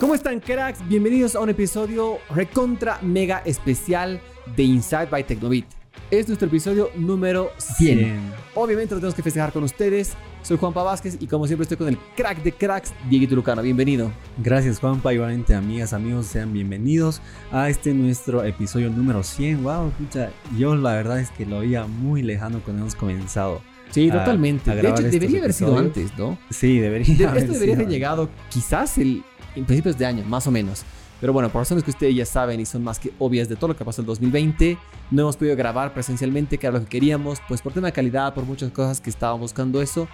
[0.00, 0.86] ¿Cómo están, cracks?
[0.88, 4.20] Bienvenidos a un episodio recontra mega especial
[4.54, 5.66] de Inside by Tecnobit.
[6.10, 7.98] Es nuestro episodio número 100.
[7.98, 8.20] 100.
[8.54, 10.12] Obviamente lo tenemos que festejar con ustedes.
[10.42, 13.62] Soy Juanpa Vázquez y como siempre estoy con el crack de cracks, Dieguito Lucano.
[13.62, 14.12] Bienvenido.
[14.38, 19.64] Gracias Juanpa, igualmente amigas, amigos, sean bienvenidos a este nuestro episodio número 100.
[19.64, 23.60] Wow, pucha, yo la verdad es que lo veía muy lejano cuando hemos comenzado.
[23.90, 24.70] Sí, a- totalmente.
[24.70, 26.38] a de hecho, debería haber sido antes, ¿no?
[26.50, 29.24] Sí, debería De- haber esto debería sido haber llegado quizás el,
[29.56, 30.84] en principios de año, más o menos.
[31.20, 33.68] Pero bueno, por razones que ustedes ya saben y son más que obvias de todo
[33.68, 34.76] lo que pasó el 2020,
[35.10, 38.34] no hemos podido grabar presencialmente, que era lo que queríamos, pues por tema de calidad,
[38.34, 40.08] por muchas cosas que estábamos buscando eso.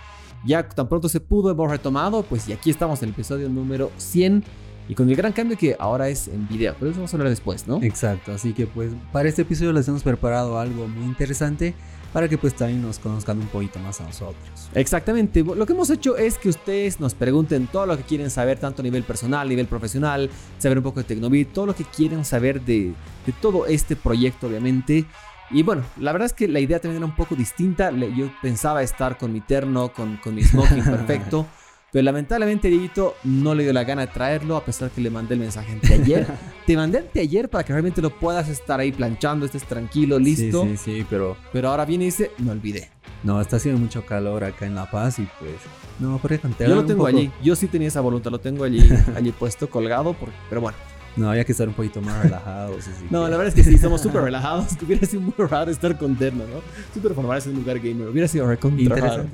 [0.45, 3.91] Ya tan pronto se pudo, hemos retomado, pues y aquí estamos en el episodio número
[3.97, 4.45] 100.
[4.88, 7.30] Y con el gran cambio que ahora es en video, pero eso vamos a hablar
[7.30, 7.80] después, ¿no?
[7.83, 11.74] Exacto, así que pues para este episodio les hemos preparado algo muy interesante
[12.12, 14.70] para que pues también nos conozcan un poquito más a nosotros.
[14.75, 15.43] Exactamente.
[15.43, 18.83] Lo que hemos hecho es que ustedes nos pregunten todo lo que quieren saber, tanto
[18.83, 22.25] a nivel personal, a nivel profesional, saber un poco de Tecnobit, todo lo que quieren
[22.25, 22.92] saber de,
[23.27, 25.06] de todo este proyecto, obviamente.
[25.51, 27.91] Y bueno, la verdad es que la idea también era un poco distinta.
[27.91, 31.47] Yo pensaba estar con mi terno, con, con mi smoking perfecto.
[31.93, 35.35] Pero lamentablemente, Dieguito no le dio la gana de traerlo, a pesar que le mandé
[35.35, 36.27] el mensaje anteayer.
[36.67, 40.63] Te mandé anteayer para que realmente lo puedas estar ahí planchando, estés tranquilo, listo.
[40.65, 42.89] Sí, sí, sí, pero Pero ahora viene y dice, me olvidé.
[43.23, 45.53] no, está haciendo mucho calor acá en La Paz y pues
[46.01, 48.81] no, por contar Yo lo tengo allí, yo sí tenía esa voluntad, lo tengo allí,
[49.17, 50.79] allí puesto, colgado, por- pero bueno.
[51.16, 52.78] No, había que estar un poquito más relajados.
[52.88, 55.34] así No, que- la verdad es que sí, somos súper relajados, que hubiera sido muy
[55.48, 56.60] raro estar con terno, ¿no?
[56.94, 59.27] Súper formal en un lugar gamer, hubiera sido recontra raro.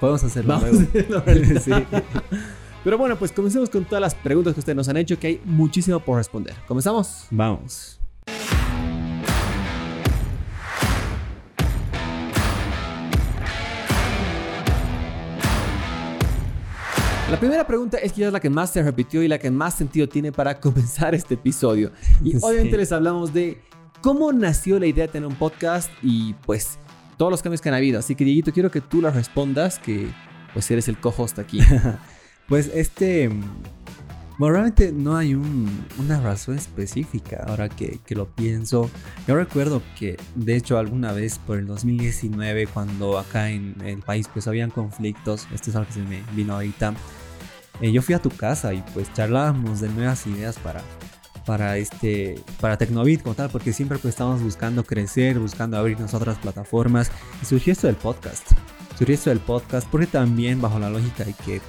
[0.00, 1.18] Podemos hacerlo Vamos luego.
[1.18, 1.22] a.
[1.60, 1.70] Sí.
[2.84, 5.40] Pero bueno, pues comencemos con todas las preguntas que ustedes nos han hecho, que hay
[5.44, 6.54] muchísimo por responder.
[6.66, 7.26] ¿Comenzamos?
[7.30, 8.00] Vamos.
[17.32, 20.06] La primera pregunta es quizás la que más se repitió y la que más sentido
[20.08, 21.90] tiene para comenzar este episodio.
[22.22, 22.38] Y Sí.
[22.42, 23.58] obviamente les hablamos de
[24.02, 26.78] cómo nació la idea de tener un podcast y pues
[27.16, 27.98] todos los cambios que han habido.
[27.98, 30.08] Así que Dieguito, quiero que tú la respondas, que
[30.52, 31.60] pues eres el co-host aquí.
[32.48, 33.30] Pues este.
[34.36, 38.90] Bueno, realmente no hay un- una razón específica ahora que, que lo pienso.
[39.28, 44.28] Yo recuerdo que, de hecho, alguna vez por el 2019, cuando acá en el país
[44.30, 46.92] pues habían conflictos, esto es algo que se me vino ahorita,
[47.80, 50.82] eh, yo fui a tu casa y pues charlábamos de nuevas ideas para,
[51.46, 56.38] para, este, para Tecnobit como tal, porque siempre pues estábamos buscando crecer, buscando abrirnos otras
[56.38, 57.10] plataformas
[57.42, 58.52] y surgió esto del podcast.
[58.98, 61.60] Surgió esto del podcast porque también bajo la lógica de que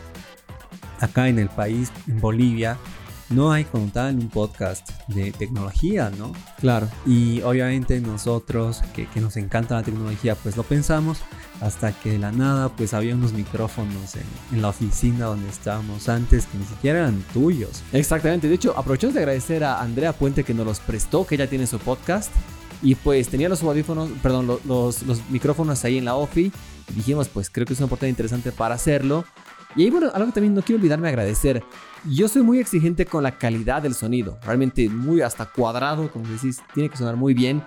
[0.99, 2.77] acá en el país, en Bolivia,
[3.33, 6.31] no hay como tal un podcast de tecnología, ¿no?
[6.59, 6.87] claro.
[7.05, 11.19] Y obviamente nosotros que, que nos encanta la tecnología, pues lo pensamos
[11.61, 14.23] hasta que de la nada, pues había unos micrófonos en,
[14.55, 17.83] en la oficina donde estábamos antes que ni siquiera eran tuyos.
[17.93, 18.47] Exactamente.
[18.49, 21.67] De hecho, aprovechamos de agradecer a Andrea Puente que nos los prestó, que ella tiene
[21.67, 22.31] su podcast.
[22.81, 26.51] Y pues tenía los audífonos, perdón, lo- los, los micrófonos ahí en la OFI.
[26.89, 29.23] Y dijimos, pues creo que es una oportunidad interesante para hacerlo.
[29.75, 31.63] Y ahí, bueno, algo que también no quiero olvidarme de agradecer.
[32.05, 34.37] Yo soy muy exigente con la calidad del sonido.
[34.43, 37.63] Realmente muy hasta cuadrado, como decís, tiene que sonar muy bien.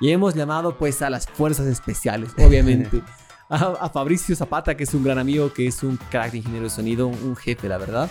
[0.00, 3.02] Y hemos llamado pues a las fuerzas especiales, obviamente.
[3.50, 6.64] a, a Fabricio Zapata, que es un gran amigo, que es un crack de ingeniero
[6.64, 8.10] de sonido, un, un jefe, la verdad.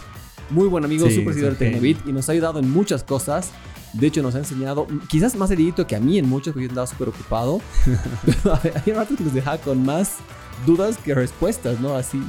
[0.50, 3.04] Muy buen amigo, Sí, súper es seguidor de Tecnobit y nos ha ayudado en muchas
[3.04, 3.52] cosas.
[3.94, 6.70] De hecho, nos ha enseñado, quizás más edito que a mí en muchos, porque yo
[6.70, 7.62] andaba súper ocupado.
[8.26, 10.18] Pero había ratos que nos dejaba con más
[10.66, 11.96] dudas que respuestas, ¿no?
[11.96, 12.22] Así.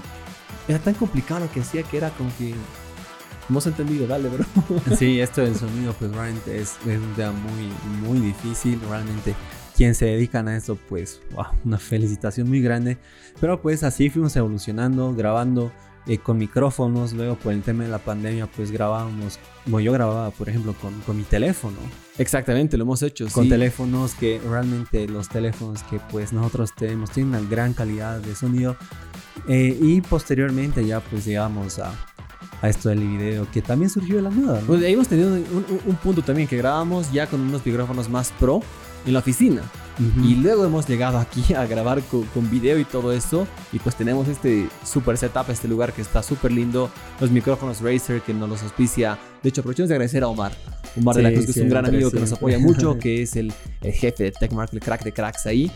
[0.71, 2.55] Era tan complicado lo que hacía que era como que.
[3.49, 4.45] Hemos entendido, dale, bro.
[4.97, 8.81] Sí, esto del sonido, pues realmente es, es un tema muy, muy difícil.
[8.89, 9.35] Realmente,
[9.77, 12.99] quien se dedican a esto, pues, wow, una felicitación muy grande.
[13.41, 15.73] Pero pues así fuimos evolucionando, grabando
[16.07, 17.15] eh, con micrófonos.
[17.15, 19.41] Luego, por el tema de la pandemia, pues grabábamos.
[19.67, 21.79] Bueno, yo grababa, por ejemplo, con, con mi teléfono.
[22.17, 23.27] Exactamente, lo hemos hecho.
[23.33, 23.51] Con sí.
[23.51, 28.77] teléfonos que realmente los teléfonos que pues nosotros tenemos tienen una gran calidad de sonido.
[29.49, 31.93] Eh, y posteriormente ya pues llegamos a,
[32.63, 34.61] a esto del video que también surgió de la nada.
[34.61, 34.67] ¿no?
[34.67, 35.39] Pues ahí hemos tenido un,
[35.69, 38.61] un- un punto también que grabamos ya con unos micrófonos más pro
[39.07, 39.63] en la oficina.
[39.99, 40.27] Ujú.
[40.27, 43.47] Y luego hemos llegado aquí a grabar con, con video y todo eso.
[43.73, 46.91] Y pues tenemos este super setup, este lugar que está súper lindo.
[47.21, 49.19] Los micrófonos Razer que nos los auspicia.
[49.43, 50.53] De hecho, aprovechemos de agradecer a Omar.
[50.97, 53.23] Omar de la Sí, Cruz, que es un gran amigo que nos apoya mucho, que
[53.23, 55.71] es el, el jefe de TechMark, el crack de cracks ahí.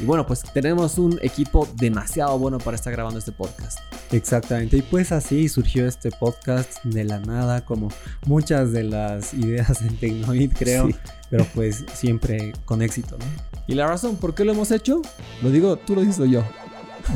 [0.00, 3.78] Y bueno, pues tenemos un equipo demasiado bueno para estar grabando este podcast.
[4.12, 7.88] Exactamente, y pues así surgió este podcast de la nada, como
[8.26, 10.96] muchas de las ideas en Tecnoid, creo, Sí.
[11.28, 13.24] pero pues siempre con éxito, ¿no?
[13.66, 15.02] Y la razón por qué lo hemos hecho,
[15.42, 16.42] lo digo, tú lo dices o yo.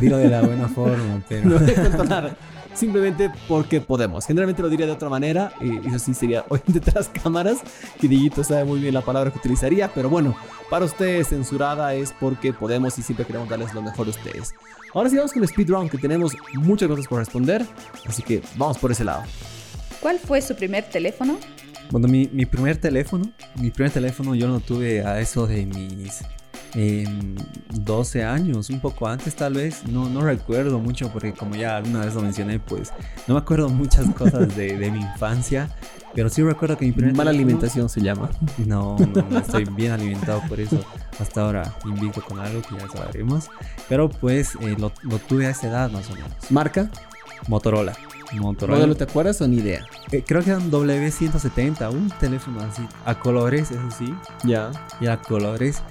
[0.00, 1.48] Dilo de la buena forma, pero.
[1.48, 2.36] No voy a.
[2.75, 4.26] Simplemente porque podemos.
[4.26, 5.53] Generalmente lo diría de otra manera.
[5.61, 7.59] Y eso sí sería hoy detrás cámaras.
[8.00, 9.91] Que Diguito sabe muy bien la palabra que utilizaría.
[9.94, 10.37] Pero bueno,
[10.71, 14.53] para ustedes censurada es porque podemos y siempre queremos darles lo mejor a ustedes.
[14.93, 17.67] Ahora sí vamos con el speedrun, que tenemos muchas cosas por responder.
[18.06, 19.23] Así que vamos por ese lado.
[20.00, 21.38] ¿Cuál fue su primer teléfono?
[21.91, 26.23] Bueno, mi, mi primer teléfono, mi primer teléfono yo lo tuve a eso de mis
[26.75, 27.35] em,
[27.73, 32.00] 12 años, un poco antes tal vez, no, no recuerdo mucho porque como ya alguna
[32.05, 32.93] vez lo mencioné, pues
[33.26, 35.69] no me acuerdo muchas cosas de, de mi infancia,
[36.15, 38.31] pero sí recuerdo que mi primer Mala teléfono- alimentación se llama.
[38.67, 40.79] No, no, no estoy bien alimentado por eso.
[41.19, 43.49] Hasta ahora invito con algo que ya sabremos.
[43.88, 46.31] Pero pues eh, lo, lo tuve a esa edad más o menos.
[46.50, 46.88] Marca,
[47.49, 47.94] Motorola.
[48.32, 48.79] Motorola.
[48.79, 49.87] modelo, ¿te acuerdas o ni idea?
[50.12, 52.82] Eh, creo que era un W170, un teléfono así.
[53.05, 54.12] A colores, eso sí.
[54.44, 54.70] Ya.
[55.00, 55.82] Y a colores.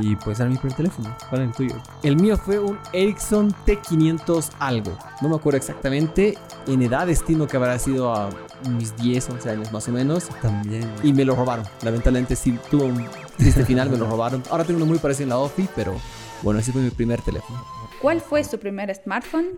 [0.00, 1.16] Y pues era mi primer teléfono.
[1.28, 1.76] ¿Cuál era el tuyo?
[2.02, 4.96] El mío fue un Ericsson T500 algo.
[5.20, 6.36] No me acuerdo exactamente.
[6.66, 8.30] En edad estimo que habrá sido a
[8.70, 10.28] mis 10, 11 años más o menos.
[10.42, 10.88] También.
[11.02, 11.64] Y me lo robaron.
[11.82, 13.04] Lamentablemente sí tuvo un
[13.36, 14.42] triste final, me lo robaron.
[14.50, 15.94] Ahora tengo uno muy parecido en la OFI, pero
[16.42, 17.58] bueno, ese fue mi primer teléfono.
[18.00, 19.48] ¿Cuál fue su primer smartphone?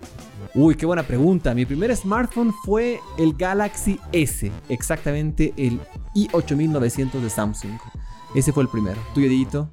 [0.55, 1.55] Uy, qué buena pregunta.
[1.55, 5.79] Mi primer smartphone fue el Galaxy S, exactamente el
[6.15, 7.79] i8900 de Samsung.
[8.35, 9.01] Ese fue el primero.
[9.13, 9.71] ¿Tuyo, Dieguito?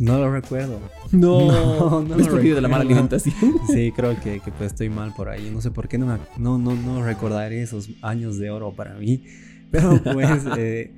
[0.00, 0.80] No lo recuerdo.
[1.12, 1.40] No,
[2.00, 3.08] No, no ¿Ves lo qué de la mala recuerdo.
[3.08, 3.34] alimentación?
[3.68, 5.50] Sí, creo que, que, pues estoy mal por ahí.
[5.52, 8.94] No sé por qué no, me, no, no, no recordaré esos años de oro para
[8.94, 9.24] mí.
[9.70, 10.94] Pero pues, eh,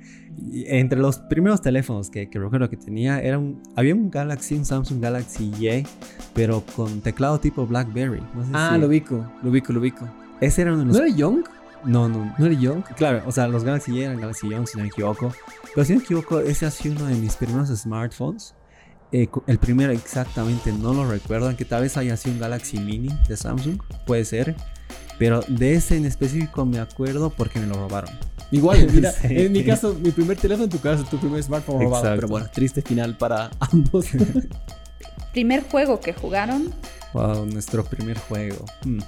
[0.67, 4.65] entre los primeros teléfonos que, que recuerdo que tenía, era un, había un Galaxy, un
[4.65, 5.85] Samsung Galaxy Y,
[6.33, 8.21] pero con teclado tipo BlackBerry.
[8.33, 10.07] No sé Ah, si- lo ubico, lo ubico, lo ubico.
[10.41, 10.97] Ese era uno de los...
[10.97, 11.43] ¿No era Young?
[11.85, 12.33] No, no.
[12.39, 12.83] ¿No era Young?
[12.95, 15.31] Claro, o sea, los Galaxy Y eran Galaxy Young, si no me equivoco.
[15.75, 18.55] Pero si no me equivoco, ese ha sido uno de mis primeros smartphones.
[19.15, 23.09] Eh, el primero exactamente no lo recuerdo, aunque tal vez haya sido un Galaxy Mini
[23.27, 24.55] de Samsung, puede ser.
[25.19, 28.09] Pero de ese en específico me acuerdo porque me lo robaron.
[28.51, 29.27] Igual, mira, Sí.
[29.29, 32.03] en mi caso, mi primer teléfono, en tu caso, tu primer smartphone robado.
[32.05, 32.15] Exacto.
[32.21, 34.07] Pero bueno, triste final para ambos.
[35.31, 36.73] ¿Primer juego que jugaron?
[37.13, 38.65] Wow, nuestro primer juego.
[38.83, 38.99] Hmm.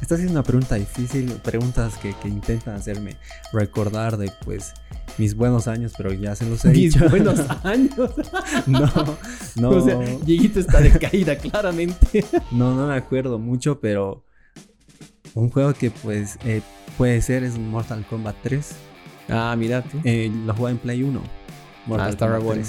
[0.00, 3.16] Esta sí es una pregunta difícil, preguntas que, que intentan hacerme
[3.52, 4.72] recordar de pues
[5.18, 7.08] mis buenos años, pero ya se los he Mis dicho.
[7.08, 7.92] buenos años.
[8.66, 8.90] no,
[9.56, 12.24] no, O sea, Dieguito está de caída, claramente.
[12.50, 14.24] no, no me acuerdo mucho, pero
[15.34, 16.62] un juego que pues eh,
[16.98, 18.72] puede ser es Mortal Kombat 3.
[19.28, 20.00] Ah, mira tú.
[20.04, 21.22] Eh, lo jugué en Play 1.
[21.98, 22.62] Ah, está re bueno.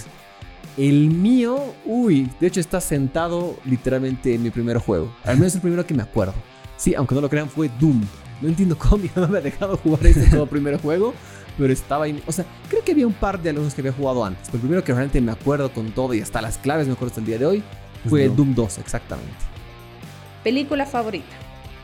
[0.75, 5.13] El mío, uy, de hecho está sentado literalmente en mi primer juego.
[5.23, 6.33] Al menos el primero que me acuerdo.
[6.77, 8.01] Sí, aunque no lo crean, fue Doom.
[8.41, 11.13] No entiendo cómo mi mamá me ha dejado jugar este como primer juego,
[11.57, 12.21] pero estaba ahí.
[12.27, 14.47] O sea, creo que había un par de algunos que había jugado antes.
[14.47, 17.11] Pero el primero que realmente me acuerdo con todo y hasta las claves me acuerdo
[17.11, 17.63] hasta el día de hoy
[18.07, 18.37] fue Doom.
[18.37, 19.33] Doom 2, exactamente.
[20.43, 21.35] ¿Película favorita?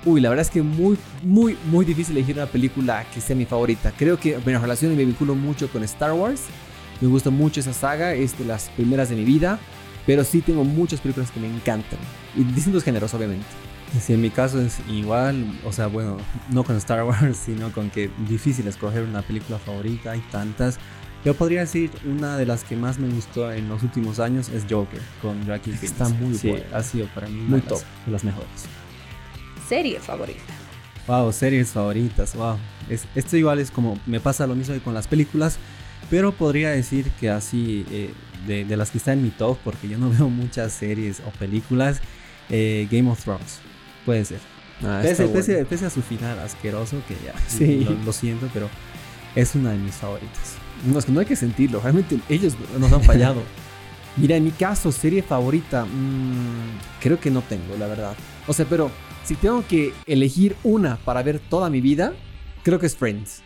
[0.05, 3.45] Uy, la verdad es que muy, muy, muy difícil elegir una película que sea mi
[3.45, 3.91] favorita.
[3.97, 6.43] Creo que me relaciono y me vinculo mucho con Star Wars.
[7.01, 9.59] Me gusta mucho esa saga, es de las primeras de mi vida.
[10.05, 11.99] Pero sí tengo muchas películas que me encantan.
[12.35, 13.45] Y distintos géneros, obviamente.
[13.99, 16.17] Sí, en mi caso es igual, o sea, bueno,
[16.51, 20.77] no con Star Wars, sino con que difícil escoger una película favorita, hay tantas.
[21.25, 24.65] Yo podría decir una de las que más me gustó en los últimos años es
[24.69, 25.83] Joker, con Joaquin Phoenix.
[25.91, 26.65] Está muy sí, buena.
[26.77, 27.87] ha sido para mí una Muy de las- top.
[28.05, 28.47] de las mejores.
[29.67, 30.39] ¿Serie favorita?
[31.07, 32.57] Wow, series favoritas, wow.
[32.89, 35.57] Es, esto igual es como, me pasa lo mismo que con las películas,
[36.09, 38.13] pero podría decir que así, eh,
[38.47, 41.31] de, de las que están en mi top, porque yo no veo muchas series o
[41.31, 41.99] películas,
[42.49, 43.59] eh, Game of Thrones,
[44.05, 44.39] puede ser.
[44.83, 45.67] Ah, Pese, está pese- bueno.
[45.69, 47.83] pese a su final asqueroso, que ya Sí.
[47.83, 48.69] lo, lo siento, pero
[49.35, 50.55] es una de mis favoritas.
[50.85, 51.81] No, es que no hay que sentirlo.
[51.81, 53.41] Realmente ellos nos han fallado.
[54.15, 58.13] Mira, en mi caso, serie favorita, mm, creo que no tengo, la verdad.
[58.47, 58.89] O sea, pero
[59.25, 62.13] si tengo que elegir una para ver toda mi vida,
[62.63, 63.41] creo que es Friends.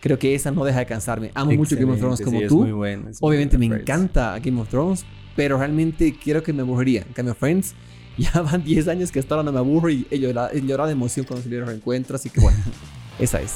[0.00, 1.30] Creo que esa no deja de cansarme.
[1.34, 2.76] Amo mucho Game of Thrones Excelente, como sí, es tú.
[2.76, 3.82] muy Obviamente me Friends.
[3.82, 5.04] encanta Game of Thrones,
[5.38, 7.02] pero realmente creo que me aburriría.
[7.02, 7.74] En cambio, Friends,
[8.18, 10.88] ya van 10 años que hasta ahora no me aburro y he llorado, he llorado
[10.88, 12.58] de emoción cuando se los reencuentro, así que bueno,
[13.20, 13.52] esa es.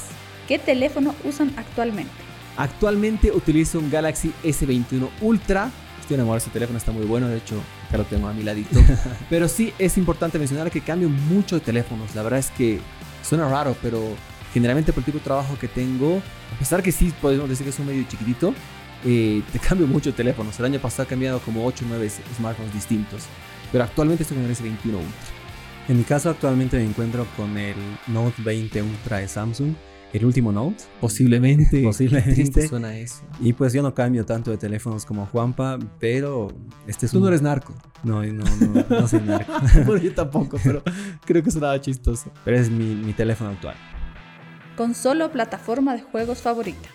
[0.46, 2.12] ¿Qué teléfono usan actualmente?
[2.56, 5.72] Actualmente utilizo un Galaxy S21 Ultra.
[6.00, 7.26] Estoy enamorado de ese teléfono, está muy bueno.
[7.26, 8.78] De hecho, acá lo tengo a mi ladito.
[9.28, 12.14] pero sí es importante mencionar que cambio mucho de teléfonos.
[12.14, 12.78] La verdad es que
[13.24, 14.00] suena raro, pero
[14.54, 16.22] generalmente por el tipo de trabajo que tengo,
[16.54, 18.54] a pesar que sí podemos decir que es un medio chiquitito,
[19.04, 20.58] eh, te cambio mucho de teléfonos.
[20.58, 23.22] El año pasado he cambiado como 8 o 9 smartphones distintos.
[23.70, 25.10] Pero actualmente estoy con el S21 Ultra.
[25.88, 27.74] En mi caso actualmente me encuentro con el
[28.06, 29.74] Note 20 Ultra de Samsung.
[30.12, 30.84] el último Note.
[31.00, 31.82] Posiblemente.
[31.84, 32.68] Posiblemente.
[32.68, 33.22] Suena eso.
[33.40, 36.48] Y pues yo no cambio tanto de teléfonos como Juanpa, pero
[36.86, 37.74] este es Tú un- no eres narco.
[38.04, 39.52] No, no, no, no soy narco.
[39.86, 40.82] bueno, yo tampoco, pero
[41.24, 42.30] creo que sonaba chistoso.
[42.44, 43.74] pero es mi, mi teléfono actual.
[44.76, 46.88] Consola o plataforma de juegos favorita.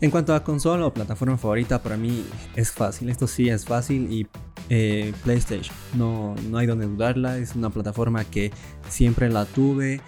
[0.00, 2.24] En cuanto a consola o plataforma favorita, para mí
[2.56, 3.08] es fácil.
[3.08, 4.26] Esto sí es fácil y
[4.68, 5.74] eh, PlayStation.
[5.94, 7.38] No, no hay donde dudarla.
[7.38, 8.52] Es una plataforma que
[8.88, 10.00] siempre la tuve.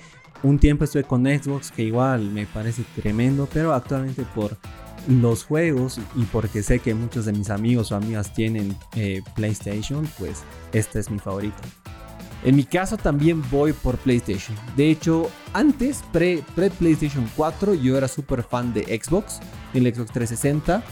[0.42, 4.56] Un tiempo estuve con Xbox, que igual me parece tremendo, pero actualmente por
[5.08, 10.06] los juegos y porque sé que muchos de mis amigos o amigas tienen eh, PlayStation,
[10.18, 11.62] pues esta es mi favorita.
[12.46, 14.56] En mi caso también voy por PlayStation.
[14.76, 19.40] De hecho, antes, pre- pre-PlayStation 4, yo era súper fan de Xbox,
[19.74, 20.82] el Xbox 360.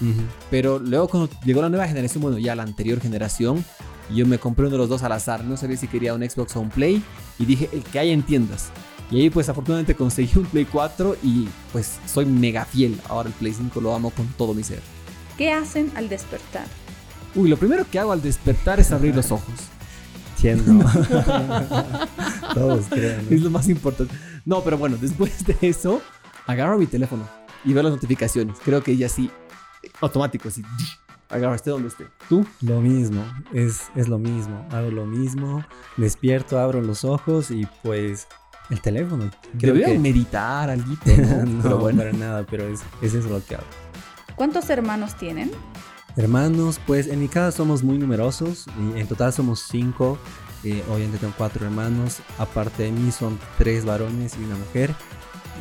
[0.51, 3.65] Pero luego cuando llegó la nueva generación, bueno, ya la anterior generación,
[4.13, 5.45] yo me compré uno de los dos al azar.
[5.45, 7.03] No sabía si quería un Xbox o un Play.
[7.39, 8.71] Y dije, el que haya en tiendas.
[9.11, 12.99] Y ahí pues afortunadamente conseguí un Play 4 y pues soy mega fiel.
[13.09, 14.81] Ahora el Play 5 lo amo con todo mi ser.
[15.39, 16.67] ¿Qué hacen al despertar?
[17.37, 19.55] Uy, lo primero que hago al despertar es abrir los ojos.
[22.55, 23.27] Todos creen.
[23.31, 24.15] Es lo más importante.
[24.45, 26.01] No, pero bueno, después de eso,
[26.47, 27.27] agarro mi teléfono
[27.65, 28.59] y veo las notificaciones.
[28.65, 29.31] Creo que ya sí,
[30.01, 30.63] automático, así.
[31.31, 32.07] Agarro, esté donde esté.
[32.29, 32.47] ¿Tú?
[32.61, 34.67] Lo mismo, es, es lo mismo.
[34.71, 35.65] Hago lo mismo,
[35.97, 38.29] despierto, abro los ojos y pues
[38.71, 39.31] el teléfono.
[39.59, 41.45] Creo Debería que meditar, algo, ¿no?
[41.47, 41.99] no, pero bueno.
[41.99, 43.65] para nada, pero es, es eso lo que hago.
[44.37, 45.51] ¿Cuántos hermanos tienen?
[46.17, 50.17] Hermanos, pues en mi casa somos muy numerosos y en total somos cinco.
[50.63, 52.19] Eh, obviamente tengo cuatro hermanos.
[52.39, 54.95] Aparte de mí son tres varones y una mujer.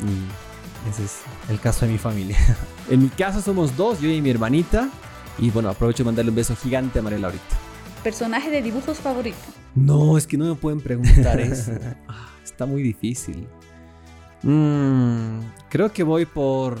[0.02, 2.38] Y ese es el caso de mi familia.
[2.90, 4.90] En mi caso somos dos, yo y mi hermanita.
[5.38, 7.56] Y bueno, aprovecho de mandarle un beso gigante a Mariela ahorita.
[8.02, 9.38] ¿Personaje de dibujos favorito?
[9.74, 11.72] No, es que no me pueden preguntar eso.
[12.08, 13.48] Ah, está muy difícil.
[14.42, 16.76] Mm, creo que voy por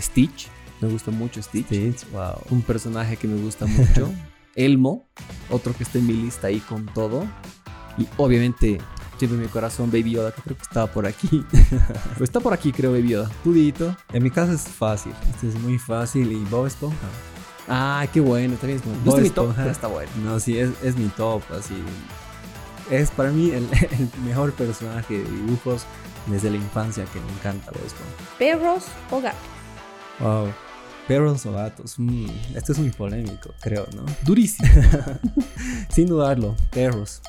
[0.00, 0.53] Stitch.
[0.84, 1.64] Me gusta mucho Stitch.
[1.64, 2.34] Stitch, wow.
[2.50, 4.12] Un personaje que me gusta mucho.
[4.54, 5.06] Elmo,
[5.48, 7.26] otro que está en mi lista ahí con todo.
[7.96, 8.78] Y obviamente,
[9.18, 11.42] siempre en mi corazón, Baby Yoda, que creo que estaba por aquí.
[12.18, 13.30] pues está por aquí, creo, Baby Yoda.
[13.42, 13.96] ¿Tú, Dieguito?
[14.12, 15.12] En mi caso es fácil.
[15.30, 17.08] Este es muy fácil y Bob Esponja.
[17.66, 18.78] Ah, qué bueno, está bien.
[18.78, 19.00] es bueno.
[19.06, 20.10] No mi top, pero está bueno.
[20.22, 21.74] No, sí, es, es mi top, así.
[22.90, 25.86] Es para mí el, el mejor personaje de dibujos
[26.26, 28.12] desde la infancia que me encanta Bob Esponja.
[28.38, 29.40] ¿Perros o gatos?
[30.20, 30.48] Wow.
[31.08, 31.94] Perros o gatos.
[31.98, 34.04] Mm, esto es muy polémico, creo, ¿no?
[34.24, 34.68] Durísimo.
[35.90, 37.20] Sin dudarlo, perros.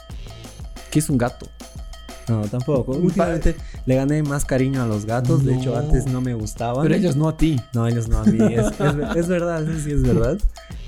[0.92, 1.48] ¿Qué es un gato?
[2.28, 2.94] No, tampoco.
[2.94, 3.56] Últimamente
[3.86, 5.44] le gané más cariño a los gatos.
[5.46, 6.82] De hecho, antes no me gustaban.
[6.84, 7.60] Pero ellos no a ti.
[7.74, 8.40] No, ellos no a mí.
[8.54, 10.38] Es, es- es verdad, eso sí es verdad.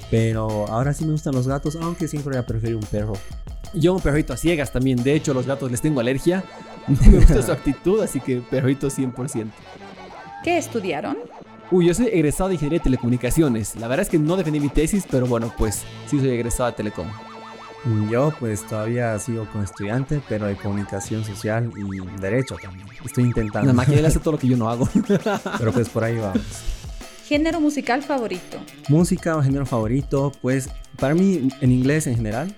[0.09, 3.13] Pero ahora sí me gustan los gatos, aunque siempre voy a preferir un perro.
[3.73, 5.03] Yo un perrito a ciegas también.
[5.03, 6.43] De hecho, a los gatos les tengo alergia.
[6.87, 9.51] No me gusta su actitud, así que perrito 100%.
[10.45, 11.17] ¿Qué estudiaron?
[11.69, 13.75] Uy, yo soy egresado de Ingeniería de Telecomunicaciones.
[13.75, 16.77] La verdad es que no defendí mi tesis, pero bueno, pues sí soy egresado de
[16.77, 17.07] Telecom.
[18.09, 22.87] Yo pues todavía sigo como estudiante, pero de comunicación social y derecho también.
[23.03, 23.67] Estoy intentando.
[23.67, 24.89] La máquina hace todo lo que yo no hago.
[25.57, 26.41] Pero pues por ahí vamos.
[27.25, 28.57] ¿Género musical favorito?
[28.89, 32.55] Música o género favorito, pues para mí en inglés en general,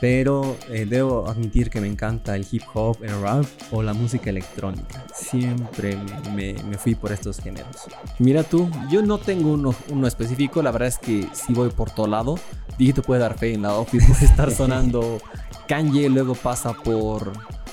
[0.00, 4.30] pero eh, debo admitir que me encanta el hip hop, el rap o la música
[4.30, 5.04] electrónica.
[5.14, 7.76] Siempre me, me- me fui por estos géneros.
[8.18, 10.62] Mira tú, yo no tengo uno, uno específico.
[10.62, 12.38] La verdad es que sí voy por todo lado.
[12.78, 14.06] Dígito puede dar fe en la office.
[14.06, 15.18] Puede estar sonando
[15.66, 17.32] Kanye, luego pasa por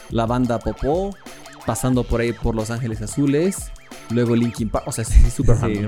[0.09, 1.15] la banda Popó,
[1.65, 3.71] pasando por ahí por Los Ángeles Azules,
[4.11, 4.87] luego Linkin Park.
[4.87, 5.57] O sea, sí, súper.
[5.57, 5.85] Sí.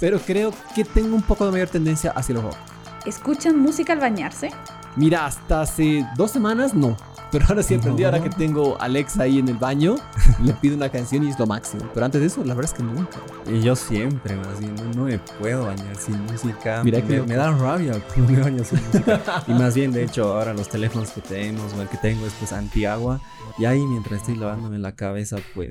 [0.00, 2.56] Pero creo que tengo un poco de mayor tendencia hacia el rock.
[3.04, 4.48] ¿Escuchan música al bañarse?
[4.96, 6.96] Mira, hasta hace dos semanas no.
[7.34, 8.08] Pero ahora sí aprendí, No.
[8.08, 9.96] ahora que tengo a Alexa ahí en el baño,
[10.40, 11.82] le pido una canción y es lo máximo.
[11.92, 13.18] Pero antes de eso, la verdad es que nunca.
[13.50, 16.82] Y yo siempre, más bien, no, no me puedo bañar sin música.
[16.84, 19.20] Mira que me da rabia cuando me baño sin música.
[19.48, 22.32] y más bien, de hecho, ahora los teléfonos que tenemos o el que tengo es
[22.34, 23.20] pues antiagua.
[23.58, 25.70] Y ahí mientras estoy lavándome la cabeza, pues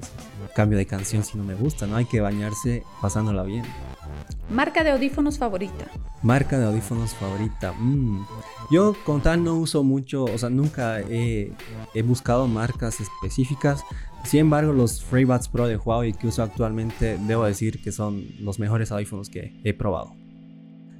[0.55, 1.95] cambio de canción si no me gusta, ¿no?
[1.95, 3.63] Hay que bañarse pasándola bien.
[4.49, 5.85] ¿Marca de audífonos favorita?
[6.21, 7.73] Marca de audífonos favorita.
[7.73, 8.25] mm.
[8.71, 11.51] Yo con tal no uso mucho, o sea, nunca he,
[11.93, 13.83] he buscado marcas específicas.
[14.25, 18.59] Sin embargo, los FreeBuds Pro de Huawei que uso actualmente, debo decir que son los
[18.59, 20.15] mejores audífonos que he probado.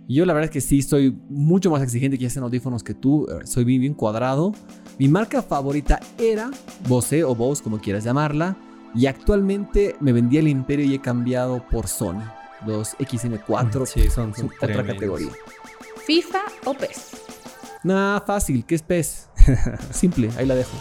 [0.09, 3.25] Yo la verdad es que sí soy mucho más exigente que hacen audífonos que tú.
[3.45, 4.51] Soy bien, bien cuadrado.
[4.99, 6.51] Mi marca favorita era
[6.87, 8.57] Bose o Bose, como quieras llamarla.
[8.93, 12.21] Y actualmente me vendí el Imperio y he cambiado por Sony.
[12.67, 14.93] Los XM4 Sí, son, son son otra tremendos.
[14.93, 15.29] categoría.
[16.05, 17.11] ¿FIFA o PES?
[17.85, 19.29] Nah, fácil, ¿qué es PES?
[19.91, 20.77] Simple, ahí la dejo.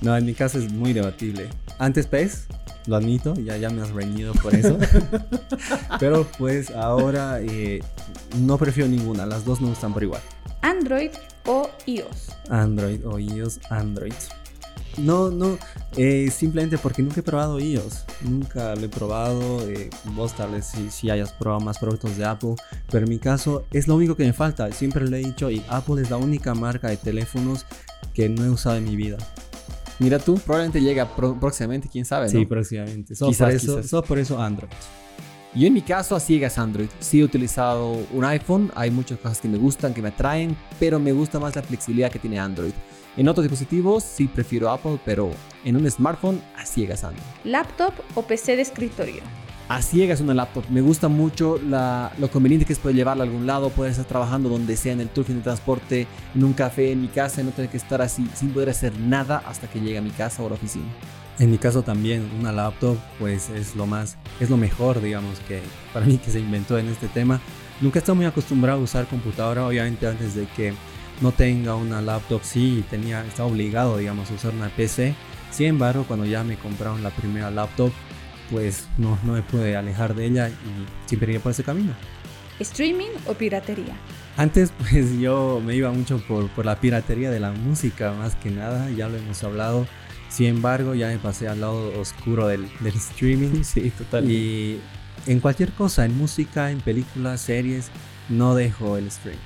[0.00, 1.48] No, en mi caso es muy debatible.
[1.78, 2.46] Antes PES,
[2.86, 4.78] lo admito, ya, ya me has reñido por eso.
[6.00, 7.82] Pero pues ahora eh,
[8.38, 10.22] no prefiero ninguna, las dos me gustan por igual.
[10.62, 11.10] Android
[11.46, 12.28] o iOS.
[12.50, 14.14] Android o iOS, Android.
[14.98, 15.58] No, no,
[15.96, 18.04] eh, simplemente porque nunca he probado iOS.
[18.22, 19.68] Nunca lo he probado.
[19.68, 22.54] Eh, vos tal vez si, si hayas probado más productos de Apple.
[22.90, 24.70] Pero en mi caso es lo único que me falta.
[24.72, 27.66] Siempre lo he dicho y Apple es la única marca de teléfonos
[28.14, 29.18] que no he usado en mi vida.
[29.98, 32.32] Mira tú, probablemente llega próximamente, quién sabe, ¿no?
[32.32, 33.14] Sí, próximamente.
[33.14, 34.02] Solo, por eso, quizás.
[34.02, 34.70] por eso Android.
[35.56, 36.88] Yo en mi caso a ciegas Android.
[37.00, 40.98] Sí he utilizado un iPhone, hay muchas cosas que me gustan, que me atraen, pero
[41.00, 42.72] me gusta más la flexibilidad que tiene Android.
[43.16, 45.30] En otros dispositivos sí prefiero Apple, pero
[45.64, 47.24] en un smartphone a ciegas Android.
[47.44, 49.22] Laptop o PC de escritorio.
[49.68, 50.64] A ciegas una laptop.
[50.68, 54.04] Me gusta mucho la- lo conveniente que es poder llevarla a algún lado, poder estar
[54.06, 57.44] trabajando donde sea, en el turfing de transporte, en un café, en mi casa, y
[57.44, 60.42] no tener que estar así sin poder hacer nada hasta que llegue a mi casa
[60.42, 60.84] o a la oficina.
[61.38, 65.60] En mi caso también, una laptop pues es lo más, es lo mejor digamos que
[65.92, 67.40] para mí que se inventó en este tema.
[67.80, 70.72] Nunca he estado muy acostumbrado a usar computadora, obviamente antes de que
[71.20, 75.14] no tenga una laptop sí tenía, estaba obligado digamos a usar una PC.
[75.50, 77.92] Sin embargo, cuando ya me compraron la primera laptop,
[78.50, 81.92] pues no, no me pude alejar de ella y siempre iba por ese camino.
[82.60, 83.94] Streaming o piratería.
[84.38, 88.50] Antes pues yo me iba mucho por, por la piratería de la música más que
[88.50, 89.86] nada, ya lo hemos hablado.
[90.36, 93.62] Sin embargo, ya me pasé al lado oscuro del, del streaming.
[93.64, 94.30] Sí, total.
[94.30, 94.78] Y
[95.26, 97.88] en cualquier cosa, en música, en películas, series,
[98.28, 99.38] no dejo el stream.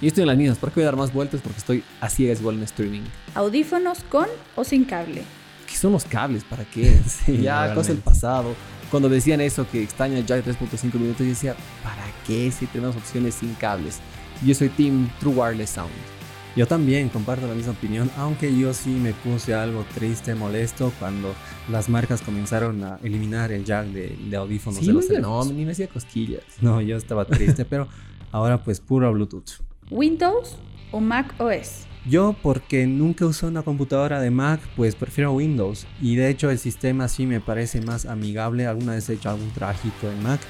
[0.00, 0.56] Y estoy en las mismas.
[0.56, 1.42] ¿Por qué voy a dar más vueltas?
[1.42, 3.02] Porque estoy a ciegas igual en streaming.
[3.34, 5.22] Audífonos con o sin cable.
[5.66, 6.44] ¿Qué son los cables?
[6.44, 6.98] ¿Para qué?
[7.06, 8.54] Sí, ya, cosa del pasado.
[8.90, 12.64] Cuando decían eso, que extraña el jack de 3.5 minutos, yo decía, ¿para qué si
[12.64, 13.98] tenemos opciones sin cables?
[14.42, 16.15] Yo soy Team True Wireless Sound.
[16.56, 21.34] Yo también comparto la misma opinión, aunque yo sí me puse algo triste, molesto cuando
[21.70, 25.16] las marcas comenzaron a eliminar el jack de, de audífonos Sí, de los yo no,
[25.18, 25.52] teléfonos.
[25.52, 26.42] ni me hacía cosquillas.
[26.62, 27.88] No, yo estaba triste, pero
[28.32, 29.60] ahora pues puro Bluetooth.
[29.90, 30.56] Windows
[30.92, 31.84] o Mac OS.
[32.08, 35.86] Yo porque nunca usé una computadora de Mac, pues prefiero Windows.
[36.00, 38.66] Y de hecho el sistema sí me parece más amigable.
[38.66, 40.40] Alguna vez he hecho algún trabajito en Mac.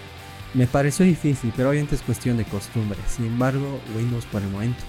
[0.54, 2.98] Me pareció difícil, pero obviamente es cuestión de costumbre.
[3.08, 4.84] Sin embargo, Windows por el momento.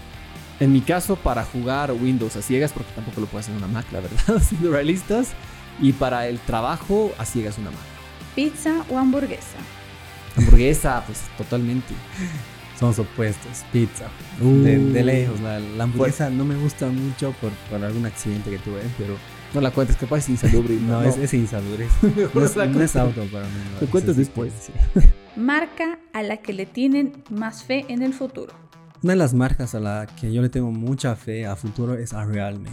[0.60, 3.68] En mi caso, para jugar Windows a ciegas, porque tampoco lo puedo hacer en una
[3.68, 5.30] Mac, la verdad, siendo realistas.
[5.80, 7.80] Y para el trabajo, a ciegas una Mac.
[8.36, 9.58] Pizza o hamburguesa.
[10.36, 11.94] Hamburguesa, pues totalmente.
[12.80, 13.64] Somos opuestos.
[13.72, 14.06] Pizza.
[14.42, 14.62] Uh.
[14.64, 15.40] De, de lejos.
[15.42, 19.16] La, la hamburguesa no me gusta mucho por, por algún accidente que tuve, pero
[19.54, 20.76] No la cuentes, capaz es insalubre.
[20.82, 21.88] no, Es, es insalubre.
[22.34, 23.54] No es, la no es auto para mí.
[23.74, 24.54] no, Lo es cuentas después.
[24.62, 24.72] sí.
[25.36, 28.54] Marca a la que le tienen más fe en el futuro.
[29.04, 32.14] Una de las marcas a la que yo le tengo mucha fe a futuro es
[32.14, 32.70] a Realme.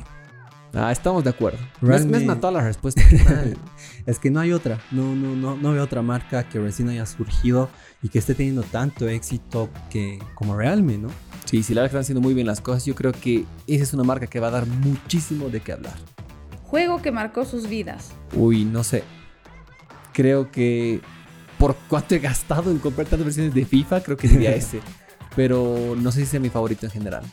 [0.73, 1.59] Ah, estamos de acuerdo.
[1.81, 3.03] Me has, me has Realme- matado la respuesta.
[4.07, 7.07] Es que no hay otra, no, no, no, no veo otra marca que recién haya
[7.07, 7.71] surgido
[8.03, 11.09] y que esté teniendo tanto éxito que como Realme, ¿no?
[11.47, 12.85] sí, sí, la verdad que están haciendo muy bien las cosas.
[12.85, 15.95] Yo creo que esa es una marca que va a dar muchísimo de qué hablar.
[16.65, 18.13] Juego que marcó sus vidas.
[18.35, 19.05] Uy, no sé.
[20.13, 21.01] Creo que
[21.59, 24.81] por cuánto he gastado en comprar tantas versiones de FIFA, creo que diría ese.
[25.37, 27.25] Pero no sé si sea mi favorito en general.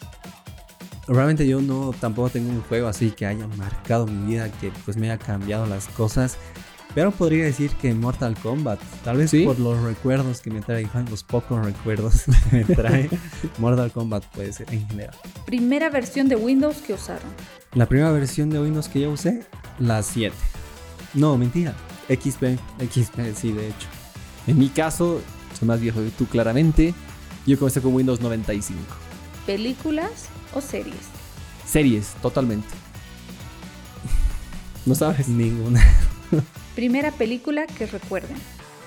[1.08, 4.98] Realmente yo no tampoco tengo un juego así que haya marcado mi vida, que pues
[4.98, 6.38] me haya cambiado las cosas.
[6.94, 9.46] Pero podría decir que Mortal Kombat, tal vez ¿Sí?
[9.46, 13.10] por los recuerdos que me trae, los pocos recuerdos que me trae,
[13.60, 15.16] Mortal Kombat puede ser en general.
[15.46, 17.30] Primera versión de Windows que usaron.
[17.74, 19.44] La primera versión de Windows que yo usé,
[19.80, 20.36] la 7.
[21.14, 21.74] No, mentira,
[22.10, 22.58] XP,
[22.90, 23.88] XP, sí, de hecho.
[24.48, 25.22] En mi caso,
[25.58, 26.94] soy más viejo que tú claramente.
[27.46, 28.80] Yo comencé con Windows 95.
[29.46, 30.96] Películas o series.
[31.66, 32.68] Series, totalmente.
[34.86, 35.28] ¿No sabes?
[35.28, 35.82] Ninguna.
[36.76, 38.38] Primera película que recuerden.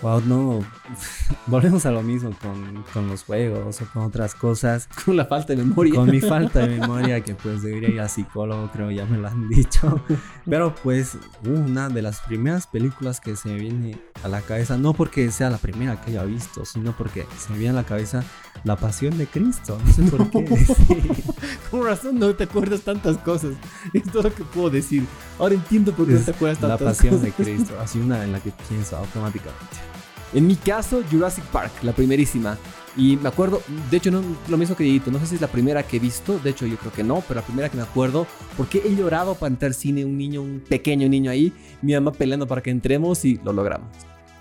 [0.02, 0.64] Wow, no.
[1.46, 4.88] Volvemos a lo mismo con, con los juegos o con otras cosas.
[5.04, 5.94] Con la falta de memoria.
[5.94, 9.28] Con mi falta de memoria, que pues debería ir a psicólogo, creo ya me lo
[9.28, 10.00] han dicho.
[10.48, 14.94] Pero pues una de las primeras películas que se me viene a la cabeza, no
[14.94, 18.22] porque sea la primera que haya visto, sino porque se me viene a la cabeza
[18.64, 19.78] La Pasión de Cristo.
[19.84, 20.56] No sé por qué.
[20.56, 21.24] Sí.
[21.70, 23.52] Con razón no te acuerdas tantas cosas.
[23.92, 25.04] Es todo lo que puedo decir.
[25.38, 27.24] Ahora entiendo por qué no Es te acuerdas La tantas Pasión cosas.
[27.26, 29.93] de Cristo, así una en la que pienso automáticamente.
[30.34, 32.58] En mi caso, Jurassic Park, la primerísima.
[32.96, 35.48] Y me acuerdo, de hecho, no, lo mismo que Dieguito, no sé si es la
[35.48, 37.82] primera que he visto, de hecho yo creo que no, pero la primera que me
[37.82, 41.94] acuerdo, porque he llorado para entrar al cine, un niño, un pequeño niño ahí, mi
[41.94, 43.88] mamá peleando para que entremos y lo logramos.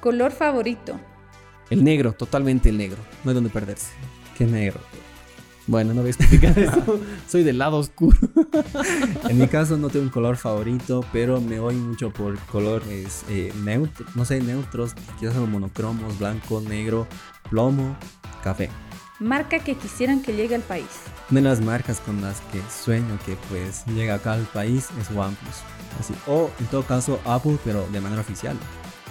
[0.02, 1.00] Color favorito.
[1.70, 3.92] El negro, totalmente el negro, no hay donde perderse.
[4.38, 4.80] Qué negro.
[5.66, 7.00] Bueno, no voy a explicar eso.
[7.28, 8.18] Soy del lado oscuro.
[9.30, 13.54] En mi caso no tengo un color favorito, pero me voy mucho por colores eh,
[13.64, 17.08] neutros, no sé, neutros, quizás son monocromos, blanco, negro,
[17.50, 17.96] plomo,
[18.44, 18.70] café.
[19.20, 20.88] Marca que quisieran que llegue al país.
[21.32, 25.10] Una de las marcas con las que sueño que pues llega acá al país es
[25.16, 25.56] OnePlus.
[26.00, 28.58] Así, o en todo caso Apple, pero de manera oficial.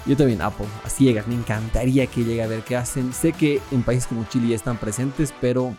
[0.05, 1.29] Yo también Apple, a ciegas.
[1.29, 3.13] Me encantaría que llegue a ver qué hacen.
[3.13, 5.77] Sé que en países como Chile ya están presentes, pero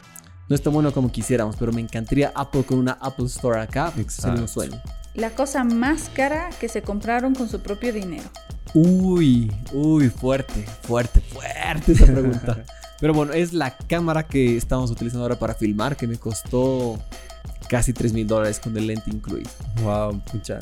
[0.49, 1.55] no es tan bueno como quisiéramos.
[1.55, 3.93] Pero me encantaría Apple con una Apple Store acá.
[4.07, 4.81] Sería un sueño.
[5.13, 8.29] La cosa más cara que se compraron con su propio dinero.
[8.73, 12.63] Uy, uy, fuerte, fuerte, fuerte esa pregunta.
[12.99, 16.99] Pero bueno, es la cámara que estamos utilizando ahora para filmar, que me costó
[17.67, 19.49] casi 3 mil dólares con el lente incluido.
[19.83, 20.57] Wow, pucha.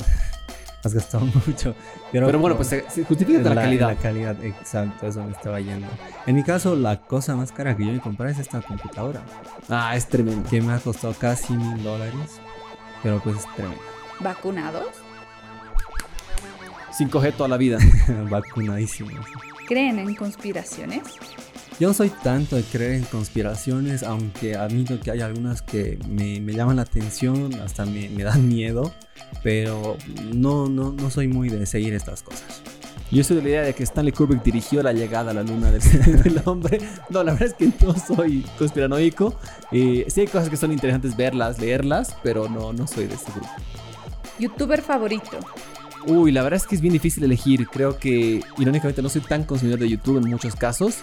[0.84, 1.74] Has gastado mucho.
[2.10, 3.88] Pero, Pero bueno, pues se, se justifica la, calidad.
[3.88, 5.86] La calidad, exacto, eso me estaba yendo.
[6.26, 9.22] En mi caso, la cosa más cara que yo me compré es esta computadora,
[9.68, 10.48] Ah, es tremendo.
[10.48, 12.40] que me ha costado casi mil dólares.
[13.02, 13.80] Pero pues es tremendo.
[14.20, 14.86] ¿Vacunados?
[16.98, 17.78] 5G toda la vida.
[18.30, 19.10] Vacunadísimo.
[19.66, 21.02] ¿Creen en conspiraciones?
[21.82, 26.40] Yo no soy tanto de creer en conspiraciones, aunque admito que hay algunas que me,
[26.40, 28.94] me llaman la atención, hasta me, me dan miedo,
[29.42, 29.96] pero
[30.32, 32.62] no, no, no soy muy de seguir estas cosas.
[33.10, 35.72] Yo soy de la idea de que Stanley Kubrick dirigió la llegada a la luna
[35.72, 35.82] del,
[36.22, 36.78] del hombre.
[37.10, 39.34] No, la verdad es que no soy conspiranoico.
[39.72, 43.32] Eh, sí hay cosas que son interesantes verlas, leerlas, pero no, no soy de ese
[43.32, 43.50] grupo.
[44.38, 45.36] ¿Youtuber favorito?
[46.06, 47.66] Uy, la verdad es que es bien difícil elegir.
[47.66, 51.02] Creo que, irónicamente, no soy tan consumidor de YouTube en muchos casos.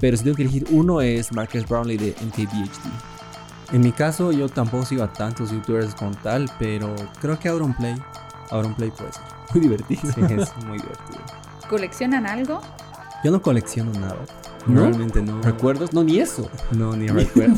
[0.00, 3.72] Pero si tengo que elegir uno es Marcus Brownlee de MKBHD.
[3.72, 7.96] En mi caso, yo tampoco sigo a tantos youtubers con tal, pero creo que Auronplay,
[8.50, 9.22] Auronplay puede ser.
[9.54, 10.02] Muy divertido.
[10.02, 11.20] Sí, es muy divertido.
[11.68, 12.60] ¿Coleccionan algo?
[13.24, 14.18] Yo no colecciono nada.
[14.66, 14.82] ¿No?
[14.82, 15.40] Realmente no.
[15.40, 15.94] ¿Recuerdos?
[15.94, 16.50] No, ni eso.
[16.72, 17.56] No, ni recuerdo.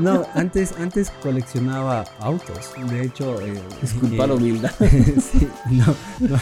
[0.00, 2.72] No, antes, antes coleccionaba autos.
[2.88, 4.72] De hecho, eh, Disculpa eh, la humildad.
[4.80, 6.38] sí, no, no,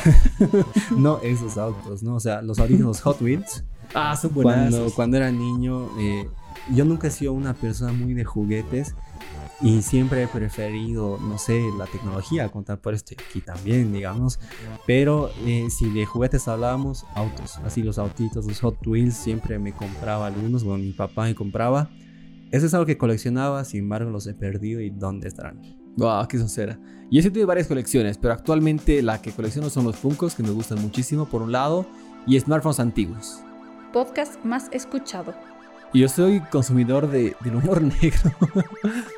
[0.96, 2.14] no esos autos, ¿no?
[2.14, 3.64] O sea, los audífonos Hot Wheels.
[3.94, 4.92] Ah, son Cuando, buenas.
[4.94, 6.28] cuando era niño, eh,
[6.74, 8.94] yo nunca he sido una persona muy de juguetes
[9.60, 14.38] y siempre he preferido, no sé, la tecnología, contar por esto aquí también, digamos.
[14.86, 19.72] Pero eh, si de juguetes hablábamos, autos, así los autitos, los Hot Wheels, siempre me
[19.72, 21.90] compraba algunos, bueno, mi papá me compraba.
[22.50, 25.60] Eso es algo que coleccionaba, sin embargo los he perdido y dónde estarán.
[25.96, 26.78] Wow, qué sincera.
[27.10, 30.50] Yo sí tuve varias colecciones, pero actualmente la que colecciono son los Funkos, que me
[30.50, 31.86] gustan muchísimo, por un lado,
[32.26, 33.40] y smartphones antiguos.
[33.92, 35.34] Podcast más escuchado.
[35.94, 38.30] Y yo soy consumidor de, del humor negro.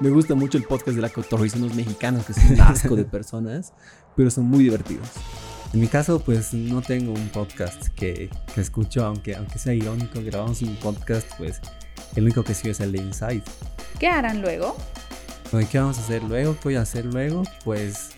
[0.00, 3.04] me gusta mucho el podcast de la cotorriza, unos mexicanos que son un asco de
[3.04, 3.72] personas,
[4.16, 5.08] pero son muy divertidos.
[5.72, 10.20] En mi caso, pues no tengo un podcast que, que escucho, aunque, aunque sea irónico,
[10.22, 11.60] grabamos un podcast, pues
[12.14, 13.42] el único que sigo es el de Inside.
[13.98, 14.76] ¿Qué harán luego?
[15.50, 16.54] Bueno, ¿Qué vamos a hacer luego?
[16.54, 17.42] ¿Qué voy a hacer luego?
[17.64, 18.10] Pues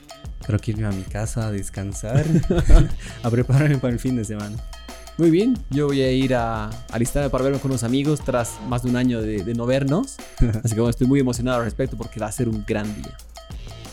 [0.46, 2.24] creo que irme a mi casa a descansar,
[3.22, 4.56] a prepararme para el fin de semana.
[5.18, 8.82] Muy bien, yo voy a ir a alistarme para verme con unos amigos tras más
[8.82, 10.16] de un año de, de no vernos.
[10.64, 13.14] Así que bueno, estoy muy emocionado al respecto porque va a ser un gran día.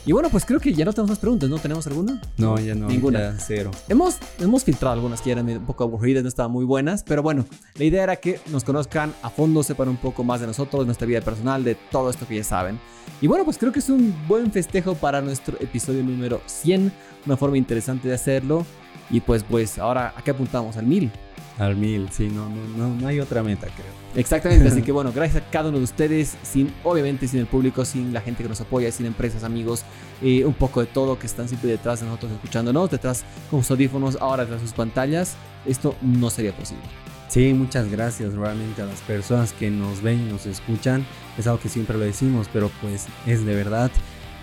[0.05, 1.59] Y bueno, pues creo que ya no tenemos más preguntas, ¿no?
[1.59, 2.19] ¿Tenemos alguna?
[2.37, 3.19] No, ya no, Ninguna.
[3.19, 3.69] ya cero.
[3.89, 7.45] Hemos, hemos filtrado algunas que eran un poco aburridas, no estaban muy buenas, pero bueno,
[7.75, 11.05] la idea era que nos conozcan a fondo, sepan un poco más de nosotros, nuestra
[11.05, 12.79] vida personal, de todo esto que ya saben.
[13.21, 16.91] Y bueno, pues creo que es un buen festejo para nuestro episodio número 100,
[17.25, 18.65] una forma interesante de hacerlo.
[19.09, 20.77] Y pues, pues, ahora, ¿a qué apuntamos?
[20.77, 21.11] Al 1000.
[21.59, 23.91] Al mil, sí, no, no, no, no hay otra meta, creo.
[24.15, 27.83] Exactamente, así que bueno, gracias a cada uno de ustedes, sin, obviamente sin el público,
[27.83, 29.83] sin la gente que nos apoya, sin empresas, amigos,
[30.21, 33.71] eh, un poco de todo que están siempre detrás de nosotros escuchándonos, detrás con sus
[33.71, 36.85] audífonos, ahora detrás de sus pantallas, esto no sería posible.
[37.27, 41.05] Sí, muchas gracias realmente a las personas que nos ven y nos escuchan.
[41.37, 43.91] Es algo que siempre lo decimos, pero pues es de verdad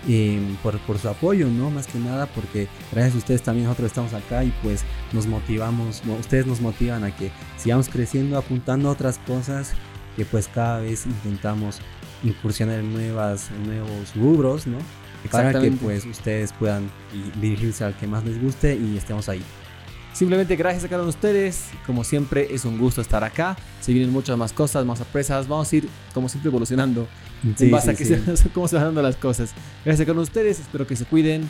[0.07, 1.69] eh, por, por su apoyo, ¿no?
[1.69, 4.83] Más que nada porque gracias a ustedes también nosotros estamos acá y pues
[5.13, 9.71] nos motivamos, mo- ustedes nos motivan a que sigamos creciendo, apuntando a otras cosas
[10.15, 11.79] que pues cada vez intentamos
[12.23, 14.77] incursionar en, nuevas, en nuevos rubros, ¿no?
[15.31, 19.41] Para que pues ustedes puedan y- dirigirse al que más les guste y estemos ahí.
[20.17, 23.93] Simplemente gracias a cada uno de ustedes, como siempre es un gusto estar acá, se
[23.93, 27.07] vienen muchas más cosas, más sorpresas, vamos a ir como siempre evolucionando
[27.59, 29.51] en base a que se- cómo se van dando las cosas.
[29.85, 31.47] Gracias a cada uno de ustedes, espero que se cuiden,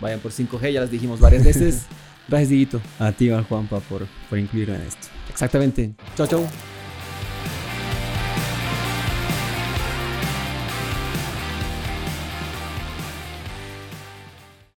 [0.00, 1.82] vayan por 5G, ya las dijimos varias veces.
[2.28, 2.80] Gracias, Diguito.
[3.00, 5.08] A ti, Juanpa, por, por incluirme en esto.
[5.28, 5.92] Exactamente.
[6.16, 6.79] Chao, chao.